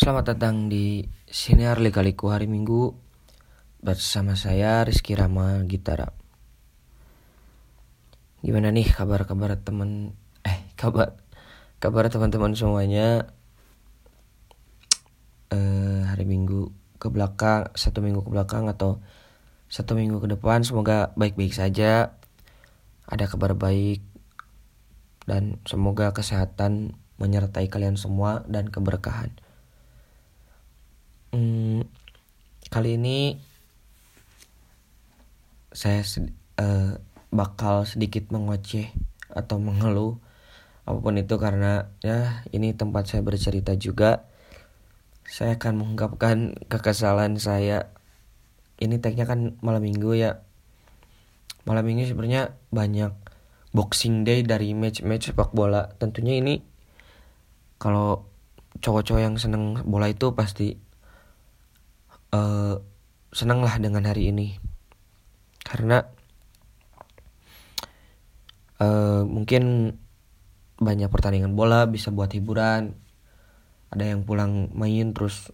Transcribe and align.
Selamat 0.00 0.32
datang 0.32 0.72
di 0.72 1.04
Sinar 1.28 1.76
Lika-Liku 1.76 2.32
hari 2.32 2.48
Minggu. 2.48 2.96
Bersama 3.84 4.32
saya 4.32 4.80
Rizky 4.80 5.12
Rama 5.12 5.60
Gitara. 5.68 6.08
Gimana 8.40 8.72
nih 8.72 8.88
kabar-kabar 8.96 9.60
teman 9.60 10.16
Eh 10.40 10.72
kabar 10.72 11.20
Kabar 11.76 12.08
teman-teman 12.08 12.56
semuanya? 12.56 13.28
Eh, 15.52 16.00
Hari 16.08 16.24
Minggu 16.24 16.72
ke 16.96 17.12
belakang 17.12 17.68
Satu 17.76 18.00
minggu 18.00 18.24
ke 18.24 18.32
belakang 18.32 18.72
atau 18.72 19.04
Satu 19.68 20.00
minggu 20.00 20.16
ke 20.24 20.32
depan 20.32 20.64
Semoga 20.64 21.12
baik-baik 21.12 21.52
saja. 21.52 22.16
Ada 23.04 23.28
kabar 23.28 23.52
baik 23.52 24.00
Dan 25.28 25.60
semoga 25.68 26.16
kesehatan 26.16 26.96
menyertai 27.20 27.68
kalian 27.68 28.00
semua 28.00 28.48
dan 28.48 28.72
keberkahan. 28.72 29.36
Hmm, 31.30 31.86
kali 32.74 32.98
ini 32.98 33.38
saya 35.70 36.02
sed 36.02 36.34
uh, 36.58 36.98
bakal 37.30 37.86
sedikit 37.86 38.34
mengoceh 38.34 38.90
atau 39.30 39.62
mengeluh 39.62 40.18
apa 40.82 40.98
pun 40.98 41.14
itu 41.14 41.38
karena 41.38 41.86
ya 42.02 42.42
ini 42.50 42.74
tempat 42.74 43.06
saya 43.06 43.22
bercerita 43.22 43.78
juga. 43.78 44.26
Saya 45.22 45.54
akan 45.54 45.78
mengungkapkan 45.78 46.58
kekesalan 46.66 47.38
saya. 47.38 47.94
Ini 48.82 48.98
tagnya 48.98 49.22
kan 49.30 49.54
malam 49.62 49.86
minggu 49.86 50.18
ya. 50.18 50.42
Malam 51.62 51.86
minggu 51.86 52.10
sebenarnya 52.10 52.58
banyak 52.74 53.14
boxing 53.70 54.26
day 54.26 54.42
dari 54.42 54.74
match-match 54.74 55.30
sepak 55.30 55.54
bola. 55.54 55.94
Tentunya 55.94 56.42
ini 56.42 56.58
kalau 57.78 58.26
cowok-cowok 58.82 59.22
yang 59.22 59.38
seneng 59.38 59.78
bola 59.86 60.10
itu 60.10 60.34
pasti 60.34 60.89
uh, 62.34 62.82
seneng 63.30 63.62
lah 63.62 63.78
dengan 63.78 64.06
hari 64.06 64.30
ini. 64.34 64.58
Karena 65.62 66.02
uh, 68.82 69.22
mungkin 69.22 69.94
banyak 70.80 71.12
pertandingan 71.12 71.54
bola 71.54 71.86
bisa 71.86 72.10
buat 72.10 72.32
hiburan. 72.32 72.96
Ada 73.90 74.14
yang 74.14 74.22
pulang 74.22 74.70
main 74.74 75.12
terus 75.12 75.50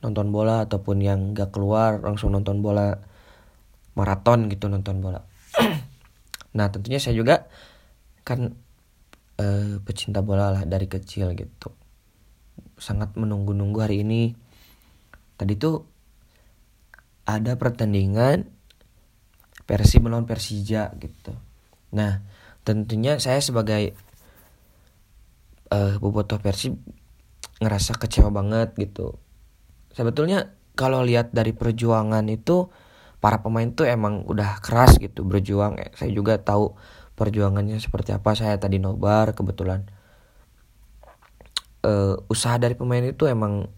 nonton 0.00 0.30
bola 0.30 0.64
ataupun 0.64 1.02
yang 1.02 1.34
gak 1.34 1.50
keluar 1.50 1.98
langsung 2.00 2.32
nonton 2.32 2.62
bola 2.62 2.96
maraton 3.98 4.46
gitu 4.52 4.70
nonton 4.70 5.02
bola. 5.02 5.20
Nah 6.48 6.72
tentunya 6.72 6.96
saya 6.98 7.12
juga 7.12 7.46
kan 8.24 8.56
uh, 9.38 9.78
pecinta 9.84 10.24
bola 10.24 10.50
lah 10.50 10.64
dari 10.64 10.88
kecil 10.90 11.36
gitu. 11.36 11.70
Sangat 12.80 13.14
menunggu-nunggu 13.14 13.78
hari 13.78 14.02
ini. 14.02 14.32
Tadi 15.38 15.54
tuh 15.54 15.97
ada 17.28 17.60
pertandingan 17.60 18.48
Persib 19.68 20.00
melawan 20.00 20.24
Persija 20.24 20.96
gitu. 20.96 21.36
Nah 21.92 22.24
tentunya 22.64 23.20
saya 23.20 23.36
sebagai 23.44 23.92
uh, 25.68 26.00
bobotoh 26.00 26.40
Persib 26.40 26.80
ngerasa 27.60 28.00
kecewa 28.00 28.32
banget 28.32 28.72
gitu. 28.80 29.20
Sebetulnya 29.92 30.56
kalau 30.72 31.04
lihat 31.04 31.36
dari 31.36 31.52
perjuangan 31.52 32.24
itu 32.32 32.72
para 33.20 33.44
pemain 33.44 33.68
tuh 33.76 33.84
emang 33.84 34.24
udah 34.24 34.64
keras 34.64 34.96
gitu 34.96 35.28
berjuang. 35.28 35.76
Saya 36.00 36.08
juga 36.16 36.40
tahu 36.40 36.72
perjuangannya 37.12 37.76
seperti 37.76 38.16
apa. 38.16 38.32
Saya 38.32 38.56
tadi 38.56 38.80
nobar 38.80 39.36
kebetulan 39.36 39.84
uh, 41.84 42.16
usaha 42.32 42.56
dari 42.56 42.72
pemain 42.72 43.04
itu 43.04 43.28
emang 43.28 43.68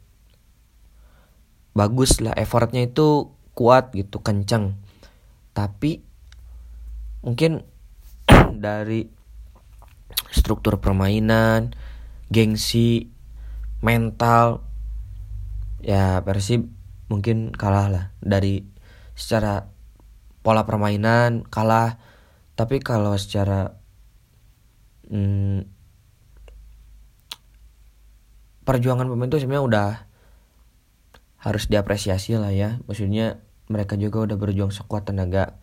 bagus 1.75 2.23
lah 2.23 2.37
effortnya 2.37 2.87
itu 2.87 3.33
kuat 3.61 3.93
gitu 3.93 4.25
kencang 4.25 4.73
tapi 5.53 6.01
mungkin 7.21 7.61
dari 8.65 9.05
struktur 10.33 10.81
permainan 10.81 11.77
gengsi 12.33 13.13
mental 13.85 14.65
ya 15.85 16.25
Persib 16.25 16.69
mungkin 17.11 17.51
kalah 17.51 17.91
lah 17.91 18.05
dari 18.23 18.63
secara 19.19 19.67
pola 20.41 20.65
permainan 20.65 21.45
kalah. 21.49 21.99
Tapi 22.57 22.79
kalau 22.81 23.17
secara 23.17 23.73
hmm, 25.09 25.65
perjuangan 28.65 29.09
pemain 29.09 29.29
itu 29.33 29.41
sebenarnya 29.41 29.65
udah 29.65 29.91
harus 31.41 31.65
diapresiasi 31.67 32.37
lah 32.37 32.53
ya. 32.53 32.79
Maksudnya 32.85 33.41
mereka 33.71 33.95
juga 33.95 34.27
udah 34.27 34.35
berjuang 34.35 34.75
sekuat 34.75 35.07
tenaga. 35.07 35.55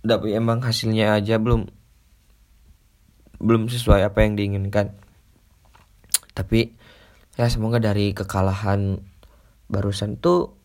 Tapi 0.00 0.32
emang 0.32 0.64
hasilnya 0.64 1.20
aja 1.20 1.36
belum 1.36 1.68
belum 3.38 3.68
sesuai 3.68 4.08
apa 4.08 4.24
yang 4.24 4.40
diinginkan. 4.40 4.96
Tapi 6.32 6.72
ya 7.36 7.46
semoga 7.52 7.76
dari 7.76 8.16
kekalahan 8.16 9.04
barusan 9.68 10.16
tuh 10.16 10.56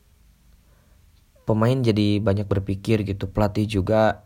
pemain 1.43 1.75
jadi 1.75 2.23
banyak 2.23 2.47
berpikir 2.47 3.03
gitu. 3.03 3.27
Pelatih 3.27 3.67
juga 3.67 4.23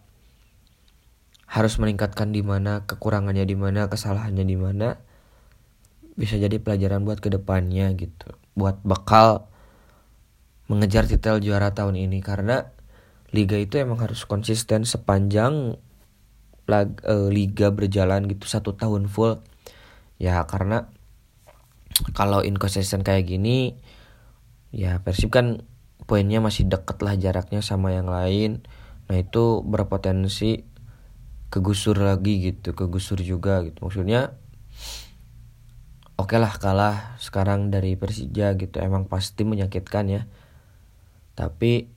harus 1.50 1.82
meningkatkan 1.82 2.30
di 2.30 2.46
mana 2.46 2.86
kekurangannya 2.86 3.42
di 3.42 3.58
mana 3.58 3.90
kesalahannya 3.90 4.46
di 4.46 4.58
mana. 4.60 5.02
Bisa 6.14 6.38
jadi 6.38 6.62
pelajaran 6.62 7.02
buat 7.02 7.18
ke 7.18 7.34
depannya 7.34 7.90
gitu. 7.98 8.38
Buat 8.54 8.86
bekal 8.86 9.50
mengejar 10.68 11.08
titel 11.08 11.40
juara 11.40 11.72
tahun 11.72 11.96
ini 11.96 12.20
karena 12.20 12.72
liga 13.32 13.60
itu 13.60 13.80
emang 13.80 14.00
harus 14.04 14.24
konsisten 14.24 14.88
sepanjang 14.88 15.76
lag, 16.68 17.00
e, 17.04 17.16
liga 17.32 17.72
berjalan 17.72 18.28
gitu 18.28 18.46
satu 18.48 18.76
tahun 18.76 19.08
full. 19.08 19.40
Ya 20.20 20.44
karena 20.44 20.92
kalau 22.14 22.44
inkonsisten 22.44 23.02
kayak 23.02 23.32
gini 23.32 23.80
ya 24.76 25.00
Persib 25.02 25.32
kan 25.32 25.64
poinnya 26.06 26.44
masih 26.44 26.68
deket 26.68 27.00
lah 27.04 27.16
jaraknya 27.16 27.64
sama 27.64 27.96
yang 27.96 28.12
lain. 28.12 28.64
Nah 29.08 29.16
itu 29.16 29.64
berpotensi 29.64 30.68
kegusur 31.48 31.96
lagi 32.04 32.44
gitu 32.44 32.76
kegusur 32.76 33.24
juga 33.24 33.64
gitu. 33.64 33.88
Maksudnya 33.88 34.36
oke 36.20 36.36
okay 36.36 36.40
lah 36.44 36.54
kalah 36.60 37.16
sekarang 37.24 37.72
dari 37.72 37.96
Persija 37.96 38.56
gitu. 38.60 38.84
Emang 38.84 39.08
pasti 39.08 39.48
menyakitkan 39.48 40.06
ya 40.12 40.22
tapi 41.38 41.94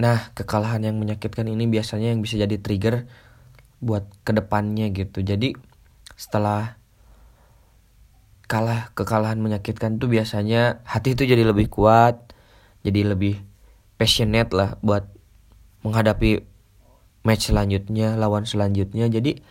nah 0.00 0.32
kekalahan 0.32 0.88
yang 0.88 0.96
menyakitkan 0.96 1.44
ini 1.44 1.68
biasanya 1.68 2.16
yang 2.16 2.24
bisa 2.24 2.40
jadi 2.40 2.56
trigger 2.56 3.04
buat 3.84 4.08
ke 4.24 4.32
depannya 4.32 4.88
gitu. 4.90 5.20
Jadi 5.20 5.52
setelah 6.16 6.80
kalah 8.48 8.90
kekalahan 8.96 9.36
menyakitkan 9.36 10.00
tuh 10.00 10.08
biasanya 10.08 10.80
hati 10.88 11.12
itu 11.12 11.28
jadi 11.28 11.44
lebih 11.44 11.68
kuat 11.68 12.32
jadi 12.80 13.12
lebih 13.12 13.44
passionate 14.00 14.54
lah 14.56 14.80
buat 14.80 15.04
menghadapi 15.84 16.40
match 17.26 17.52
selanjutnya 17.52 18.16
lawan 18.16 18.48
selanjutnya. 18.48 19.10
Jadi 19.12 19.42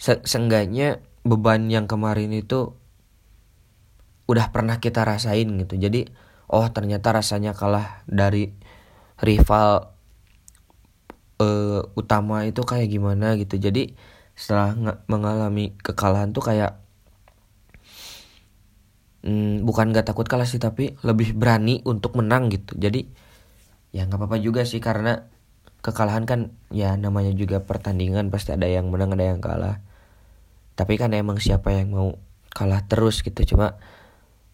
se 0.00 0.18
seenggaknya 0.26 0.98
beban 1.22 1.70
yang 1.70 1.86
kemarin 1.86 2.34
itu 2.34 2.74
udah 4.26 4.50
pernah 4.50 4.82
kita 4.82 5.06
rasain 5.06 5.46
gitu. 5.62 5.78
Jadi 5.78 6.10
oh 6.52 6.68
ternyata 6.68 7.16
rasanya 7.16 7.56
kalah 7.56 8.04
dari 8.04 8.52
rival 9.24 9.96
uh, 11.40 11.80
utama 11.96 12.44
itu 12.44 12.60
kayak 12.62 12.92
gimana 12.92 13.34
gitu. 13.40 13.56
Jadi 13.56 13.96
setelah 14.36 14.76
mengalami 15.08 15.72
kekalahan 15.80 16.32
tuh 16.36 16.44
kayak 16.44 16.80
hmm, 19.24 19.64
bukan 19.64 19.92
gak 19.96 20.08
takut 20.08 20.28
kalah 20.28 20.48
sih 20.48 20.60
tapi 20.60 20.92
lebih 21.00 21.32
berani 21.32 21.80
untuk 21.88 22.20
menang 22.20 22.52
gitu. 22.52 22.76
Jadi 22.76 23.08
ya 23.92 24.08
nggak 24.08 24.20
apa-apa 24.20 24.40
juga 24.40 24.64
sih 24.64 24.80
karena 24.80 25.28
kekalahan 25.84 26.24
kan 26.24 26.40
ya 26.72 26.96
namanya 26.96 27.36
juga 27.36 27.60
pertandingan 27.60 28.32
pasti 28.32 28.56
ada 28.56 28.64
yang 28.68 28.92
menang 28.92 29.16
ada 29.16 29.24
yang 29.24 29.40
kalah. 29.40 29.80
Tapi 30.76 30.96
kan 31.00 31.12
emang 31.12 31.40
siapa 31.40 31.72
yang 31.72 31.92
mau 31.92 32.16
kalah 32.52 32.84
terus 32.88 33.20
gitu. 33.24 33.56
Cuma 33.56 33.76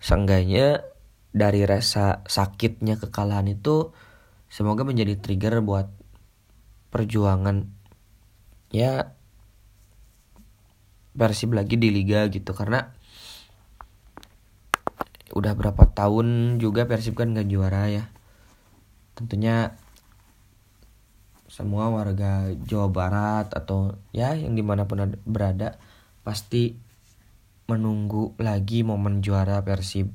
seenggaknya 0.02 0.82
dari 1.34 1.64
rasa 1.68 2.24
sakitnya 2.24 2.96
kekalahan 2.96 3.48
itu 3.52 3.92
semoga 4.48 4.82
menjadi 4.82 5.20
trigger 5.20 5.60
buat 5.60 5.92
perjuangan 6.88 7.68
ya 8.72 9.12
Persib 11.18 11.50
lagi 11.50 11.74
di 11.74 11.90
liga 11.90 12.30
gitu 12.30 12.54
karena 12.54 12.94
udah 15.34 15.52
berapa 15.52 15.84
tahun 15.92 16.56
juga 16.62 16.86
Persib 16.88 17.18
kan 17.18 17.36
gak 17.36 17.50
juara 17.50 17.90
ya 17.90 18.08
tentunya 19.18 19.74
semua 21.48 21.90
warga 21.90 22.54
Jawa 22.70 22.86
Barat 22.86 23.50
atau 23.50 23.98
ya 24.14 24.36
yang 24.38 24.54
di 24.54 24.62
mana 24.62 24.86
pun 24.86 25.18
berada 25.26 25.74
pasti 26.22 26.78
menunggu 27.66 28.38
lagi 28.40 28.86
momen 28.86 29.20
juara 29.20 29.58
Persib. 29.66 30.08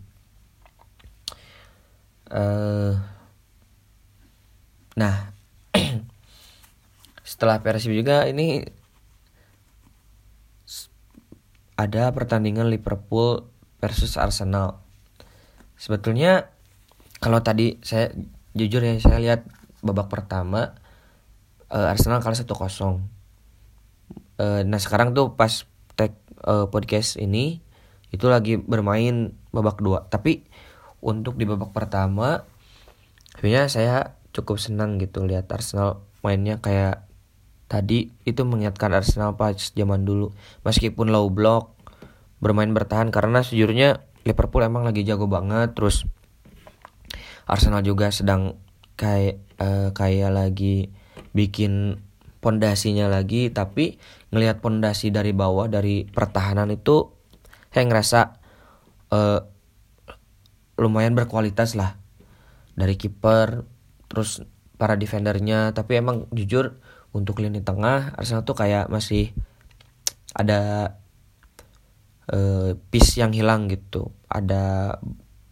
Uh, 2.34 2.98
nah, 4.98 5.38
setelah 7.30 7.62
Persib 7.62 7.94
juga 7.94 8.26
ini 8.26 8.66
ada 11.78 12.10
pertandingan 12.10 12.74
Liverpool 12.74 13.46
versus 13.78 14.18
Arsenal. 14.18 14.82
Sebetulnya 15.78 16.50
kalau 17.22 17.46
tadi 17.46 17.78
saya 17.86 18.10
jujur 18.58 18.82
ya 18.82 18.98
saya 18.98 19.22
lihat 19.22 19.46
babak 19.86 20.10
pertama 20.10 20.74
uh, 21.70 21.94
Arsenal 21.94 22.26
kalah 22.26 22.38
1-0. 22.38 22.50
Uh, 22.50 22.98
nah 24.66 24.82
sekarang 24.82 25.14
tuh 25.14 25.38
pas 25.38 25.70
tag 25.94 26.18
uh, 26.46 26.70
podcast 26.70 27.18
ini 27.22 27.62
itu 28.14 28.30
lagi 28.30 28.58
bermain 28.58 29.34
babak 29.50 29.82
kedua. 29.82 30.06
Tapi 30.10 30.46
untuk 31.04 31.36
di 31.36 31.44
babak 31.44 31.76
pertama 31.76 32.48
sebenarnya 33.36 33.68
saya 33.68 33.98
cukup 34.34 34.58
senang 34.58 34.98
gitu 34.98 35.28
lihat 35.28 35.52
Arsenal 35.52 36.02
mainnya 36.24 36.58
kayak 36.64 37.06
tadi. 37.74 38.14
Itu 38.24 38.48
mengingatkan 38.48 38.94
Arsenal 38.94 39.34
pas 39.34 39.56
zaman 39.56 40.08
dulu. 40.08 40.34
Meskipun 40.66 41.10
low 41.14 41.30
block 41.30 41.76
bermain 42.40 42.72
bertahan 42.72 43.14
karena 43.14 43.44
sejujurnya 43.44 44.04
Liverpool 44.24 44.64
emang 44.64 44.88
lagi 44.88 45.04
jago 45.06 45.30
banget. 45.30 45.76
Terus 45.76 46.08
Arsenal 47.50 47.84
juga 47.84 48.10
sedang 48.10 48.56
kayak 48.96 49.42
uh, 49.60 49.90
kayak 49.92 50.32
lagi 50.32 50.90
bikin 51.36 52.00
pondasinya 52.40 53.12
lagi. 53.12 53.52
Tapi 53.52 54.00
ngelihat 54.34 54.64
pondasi 54.64 55.14
dari 55.14 55.36
bawah 55.36 55.70
dari 55.70 56.08
pertahanan 56.08 56.72
itu 56.74 57.12
saya 57.74 57.86
ngerasa 57.90 58.20
uh, 59.14 59.53
lumayan 60.78 61.14
berkualitas 61.14 61.78
lah. 61.78 61.98
Dari 62.74 62.98
kiper 62.98 63.66
terus 64.10 64.46
para 64.78 64.98
defendernya. 64.98 65.72
Tapi 65.72 66.00
emang 66.00 66.30
jujur 66.34 66.78
untuk 67.14 67.40
lini 67.40 67.62
tengah 67.62 68.18
Arsenal 68.18 68.46
tuh 68.46 68.58
kayak 68.58 68.90
masih 68.90 69.32
ada 70.34 70.94
uh, 72.34 72.74
piece 72.90 73.22
yang 73.22 73.32
hilang 73.32 73.70
gitu. 73.70 74.14
Ada 74.30 74.98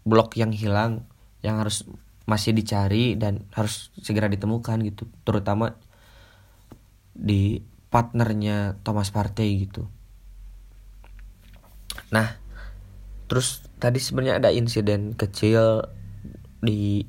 blok 0.02 0.38
yang 0.38 0.50
hilang 0.52 1.06
yang 1.46 1.62
harus 1.62 1.86
masih 2.26 2.54
dicari 2.54 3.18
dan 3.18 3.46
harus 3.54 3.94
segera 4.02 4.30
ditemukan 4.30 4.82
gitu. 4.86 5.10
Terutama 5.26 5.78
di 7.12 7.62
partnernya 7.92 8.82
Thomas 8.82 9.12
Partey 9.12 9.68
gitu. 9.68 9.86
Nah 12.10 12.40
terus 13.28 13.64
tadi 13.82 13.98
sebenarnya 13.98 14.38
ada 14.38 14.50
insiden 14.54 15.18
kecil 15.18 15.90
di 16.62 17.02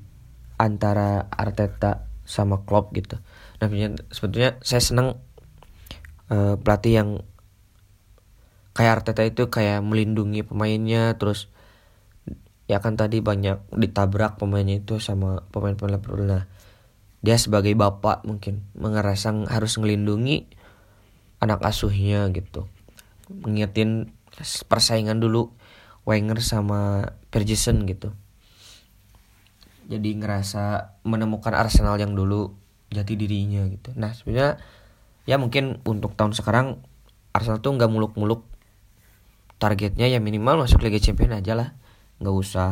antara 0.57 1.29
Arteta 1.29 2.09
sama 2.25 2.65
Klopp 2.65 2.97
gitu. 2.97 3.21
Nah 3.61 3.69
sebetulnya 4.09 4.57
saya 4.65 4.81
senang 4.81 5.21
uh, 6.33 6.57
pelatih 6.57 6.93
yang 6.97 7.11
kayak 8.73 9.05
Arteta 9.05 9.23
itu 9.29 9.53
kayak 9.53 9.85
melindungi 9.85 10.41
pemainnya 10.49 11.13
terus 11.21 11.53
ya 12.65 12.81
kan 12.81 12.97
tadi 12.97 13.21
banyak 13.21 13.69
ditabrak 13.77 14.41
pemainnya 14.41 14.81
itu 14.81 14.97
sama 14.97 15.45
pemain-pemain 15.53 16.01
Liverpool. 16.01 16.25
Nah 16.25 16.49
dia 17.21 17.37
sebagai 17.37 17.77
bapak 17.77 18.25
mungkin 18.25 18.65
mengerasa 18.73 19.45
harus 19.53 19.77
melindungi 19.77 20.49
anak 21.37 21.61
asuhnya 21.61 22.33
gitu. 22.33 22.65
Mengingetin 23.29 24.17
persaingan 24.67 25.21
dulu 25.21 25.53
Wenger 26.03 26.43
sama 26.43 27.13
Ferguson 27.31 27.87
gitu. 27.87 28.11
Jadi 29.87 30.19
ngerasa 30.19 30.97
menemukan 31.07 31.55
Arsenal 31.55 31.99
yang 31.99 32.15
dulu 32.15 32.55
jati 32.91 33.15
dirinya 33.15 33.63
gitu. 33.71 33.95
Nah 33.95 34.13
sebenarnya 34.13 34.59
ya 35.27 35.39
mungkin 35.39 35.79
untuk 35.87 36.19
tahun 36.19 36.35
sekarang 36.35 36.83
Arsenal 37.33 37.63
tuh 37.63 37.73
nggak 37.79 37.91
muluk-muluk 37.91 38.45
targetnya 39.63 40.11
ya 40.11 40.19
minimal 40.19 40.67
masuk 40.67 40.83
Liga 40.83 40.99
Champions 40.99 41.39
aja 41.39 41.55
lah. 41.55 41.69
Nggak 42.19 42.35
usah 42.35 42.71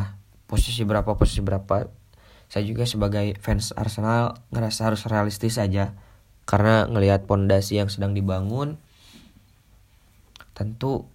posisi 0.51 0.83
berapa 0.83 1.15
posisi 1.15 1.41
berapa. 1.41 1.87
Saya 2.51 2.67
juga 2.67 2.83
sebagai 2.83 3.39
fans 3.39 3.71
Arsenal 3.79 4.43
ngerasa 4.51 4.91
harus 4.91 5.07
realistis 5.07 5.55
saja 5.55 5.95
karena 6.51 6.91
ngelihat 6.91 7.31
pondasi 7.31 7.79
yang 7.79 7.87
sedang 7.87 8.11
dibangun 8.11 8.75
tentu 10.51 11.07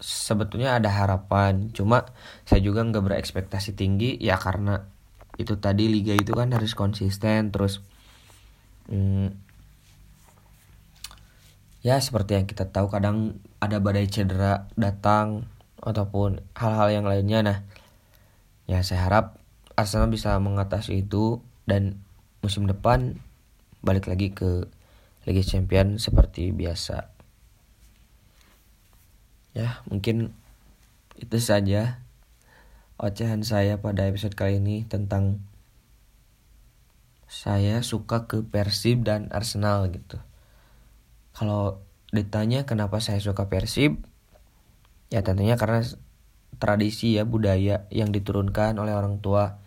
sebetulnya 0.00 0.76
ada 0.76 0.92
harapan. 0.92 1.72
Cuma 1.72 2.08
saya 2.44 2.60
juga 2.60 2.84
nggak 2.84 3.04
berekspektasi 3.04 3.76
tinggi 3.76 4.16
ya 4.20 4.36
karena 4.36 4.84
itu 5.36 5.56
tadi 5.60 5.88
liga 5.88 6.16
itu 6.16 6.32
kan 6.32 6.48
harus 6.48 6.72
konsisten 6.72 7.52
terus 7.52 7.84
hmm, 8.88 9.36
ya 11.84 12.00
seperti 12.00 12.40
yang 12.40 12.46
kita 12.48 12.72
tahu 12.72 12.88
kadang 12.88 13.36
ada 13.60 13.76
badai 13.76 14.08
cedera 14.08 14.64
datang 14.80 15.44
ataupun 15.84 16.40
hal-hal 16.56 16.88
yang 16.92 17.04
lainnya. 17.08 17.40
Nah 17.44 17.58
ya 18.68 18.80
saya 18.82 19.06
harap 19.06 19.40
Arsenal 19.76 20.08
bisa 20.08 20.36
mengatasi 20.40 21.04
itu 21.04 21.44
dan 21.68 22.00
musim 22.40 22.64
depan 22.64 23.20
balik 23.84 24.08
lagi 24.08 24.32
ke 24.32 24.64
Liga 25.28 25.42
Champion 25.44 26.00
seperti 26.00 26.54
biasa 26.54 27.15
ya 29.56 29.80
mungkin 29.88 30.36
itu 31.16 31.40
saja 31.40 32.04
ocehan 33.00 33.40
saya 33.40 33.80
pada 33.80 34.04
episode 34.04 34.36
kali 34.36 34.60
ini 34.60 34.84
tentang 34.84 35.40
saya 37.24 37.80
suka 37.80 38.28
ke 38.28 38.44
Persib 38.44 39.08
dan 39.08 39.32
Arsenal 39.32 39.88
gitu 39.88 40.20
kalau 41.32 41.80
ditanya 42.12 42.68
kenapa 42.68 43.00
saya 43.00 43.16
suka 43.16 43.48
Persib 43.48 44.04
Ya 45.06 45.22
tentunya 45.22 45.54
karena 45.54 45.86
tradisi 46.58 47.14
ya 47.14 47.22
budaya 47.22 47.86
yang 47.94 48.10
diturunkan 48.10 48.74
oleh 48.74 48.90
orang 48.90 49.22
tua 49.22 49.62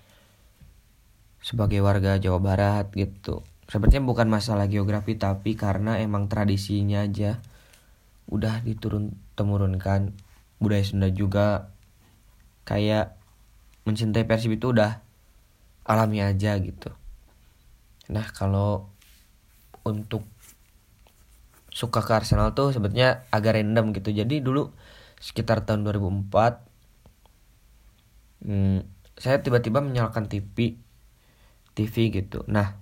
sebagai 1.39 1.79
warga 1.79 2.19
Jawa 2.19 2.43
Barat 2.43 2.91
gitu. 2.91 3.47
Sepertinya 3.69 4.03
bukan 4.03 4.27
masalah 4.27 4.67
geografi 4.67 5.15
tapi 5.15 5.55
karena 5.55 6.01
emang 6.01 6.27
tradisinya 6.27 7.05
aja 7.05 7.39
udah 8.27 8.65
diturun 8.65 9.15
temurunkan 9.39 10.11
budaya 10.59 10.83
Sunda 10.83 11.07
juga 11.07 11.71
kayak 12.67 13.15
mencintai 13.87 14.27
Persib 14.27 14.59
itu 14.59 14.75
udah 14.75 14.99
alami 15.87 16.19
aja 16.19 16.59
gitu. 16.59 16.91
Nah 18.11 18.27
kalau 18.35 18.91
untuk 19.87 20.27
suka 21.71 22.03
ke 22.03 22.11
Arsenal 22.11 22.51
tuh 22.51 22.75
sebetulnya 22.75 23.23
agak 23.31 23.55
random 23.55 23.95
gitu. 23.95 24.11
Jadi 24.11 24.43
dulu 24.43 24.67
sekitar 25.19 25.63
tahun 25.63 25.87
2004 25.87 26.69
hmm, 28.47 28.79
saya 29.19 29.43
tiba-tiba 29.43 29.83
menyalakan 29.83 30.31
TV 30.31 30.79
TV 31.75 31.95
gitu 32.11 32.47
nah 32.47 32.79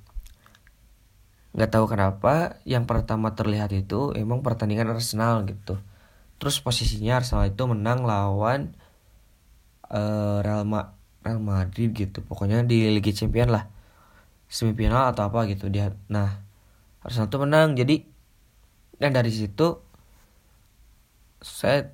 nggak 1.58 1.74
tahu 1.74 1.90
kenapa 1.90 2.62
yang 2.70 2.86
pertama 2.86 3.34
terlihat 3.34 3.74
itu 3.74 4.14
emang 4.14 4.46
pertandingan 4.46 4.94
Arsenal 4.94 5.42
gitu 5.50 5.82
terus 6.38 6.62
posisinya 6.62 7.22
Arsenal 7.22 7.50
itu 7.50 7.64
menang 7.66 8.06
lawan 8.06 8.78
uh, 9.90 10.40
Real, 10.46 10.64
Ma 10.64 10.94
Real 11.26 11.42
Madrid 11.42 11.92
gitu. 11.94 12.22
Pokoknya 12.24 12.64
di 12.64 12.88
Liga 12.94 13.12
Champions 13.12 13.52
lah. 13.52 13.66
Semifinal 14.48 15.12
atau 15.12 15.28
apa 15.28 15.44
gitu. 15.52 15.68
Dia 15.68 15.92
nah 16.08 16.40
Arsenal 17.04 17.28
itu 17.28 17.38
menang. 17.42 17.70
Jadi 17.76 17.96
dan 18.98 19.14
dari 19.14 19.30
situ 19.30 19.82
saya 21.38 21.94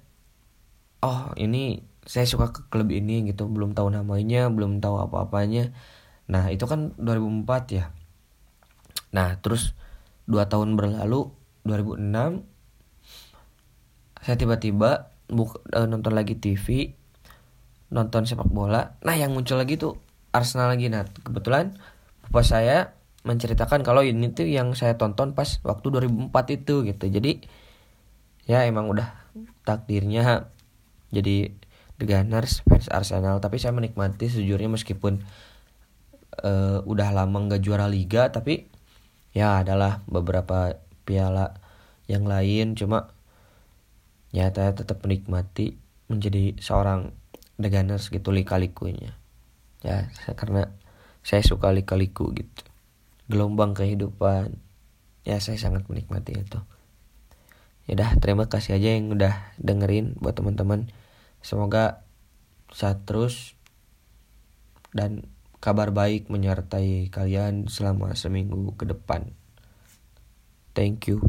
oh 1.03 1.35
ini 1.35 1.83
saya 2.03 2.27
suka 2.27 2.51
ke 2.51 2.61
klub 2.67 2.91
ini 2.91 3.25
gitu. 3.31 3.47
Belum 3.49 3.73
tahu 3.73 3.89
namanya 3.89 4.51
belum 4.51 4.83
tahu 4.83 4.99
apa-apanya. 5.01 5.71
Nah 6.29 6.51
itu 6.51 6.67
kan 6.67 6.93
2004 6.99 7.77
ya. 7.79 7.85
Nah 9.15 9.39
terus 9.39 9.73
dua 10.23 10.47
tahun 10.47 10.79
berlalu 10.79 11.31
2006 11.67 12.52
saya 14.23 14.39
tiba-tiba 14.39 15.11
buk 15.27 15.59
uh, 15.75 15.83
nonton 15.83 16.15
lagi 16.15 16.39
TV 16.39 16.95
nonton 17.93 18.25
sepak 18.25 18.49
bola. 18.49 18.97
Nah 19.05 19.13
yang 19.13 19.35
muncul 19.35 19.59
lagi 19.59 19.77
tuh 19.77 19.99
Arsenal 20.33 20.73
lagi. 20.73 20.89
Nah 20.89 21.05
kebetulan 21.05 21.77
bapak 22.25 22.43
saya 22.47 22.97
menceritakan 23.27 23.85
kalau 23.85 24.01
ini 24.01 24.33
tuh 24.33 24.49
yang 24.49 24.73
saya 24.73 24.97
tonton 24.97 25.37
pas 25.37 25.61
waktu 25.61 25.87
2004 25.93 26.57
itu 26.57 26.75
gitu. 26.87 27.05
Jadi 27.11 27.31
ya 28.49 28.65
emang 28.65 28.89
udah 28.89 29.13
takdirnya 29.67 30.49
jadi 31.13 31.53
The 32.01 32.05
Gunners 32.07 32.65
fans 32.65 32.89
Arsenal. 32.89 33.37
Tapi 33.43 33.61
saya 33.61 33.75
menikmati 33.75 34.31
sejujurnya 34.31 34.73
meskipun 34.73 35.21
uh, 36.41 36.79
udah 36.87 37.09
lama 37.13 37.37
nggak 37.51 37.61
juara 37.61 37.85
liga 37.85 38.31
tapi 38.33 38.71
ya 39.35 39.61
adalah 39.61 40.01
beberapa 40.09 40.79
piala 41.05 41.59
yang 42.09 42.25
lain. 42.25 42.73
Cuma 42.73 43.13
ya 44.33 44.49
saya 44.49 44.73
tetap 44.73 45.05
menikmati 45.05 45.77
menjadi 46.09 46.57
seorang 46.57 47.13
deganers 47.61 48.09
gitu 48.09 48.33
lika-likunya. 48.33 49.13
Ya 49.85 50.09
karena 50.33 50.73
saya 51.21 51.45
suka 51.45 51.69
lika-liku 51.69 52.33
gitu. 52.33 52.65
Gelombang 53.29 53.77
kehidupan. 53.77 54.57
Ya 55.23 55.39
saya 55.39 55.55
sangat 55.61 55.87
menikmati 55.87 56.35
itu. 56.35 56.59
Ya 57.87 57.93
dah 57.95 58.11
terima 58.17 58.49
kasih 58.49 58.81
aja 58.81 58.97
yang 58.97 59.13
udah 59.13 59.53
dengerin 59.61 60.17
buat 60.17 60.33
teman-teman. 60.33 60.89
Semoga 61.45 62.03
sehat 62.73 63.05
terus 63.05 63.53
dan 64.97 65.29
kabar 65.61 65.93
baik 65.93 66.27
menyertai 66.27 67.07
kalian 67.13 67.69
selama 67.69 68.17
seminggu 68.17 68.73
ke 68.75 68.89
depan. 68.89 69.29
Thank 70.73 71.05
you 71.05 71.21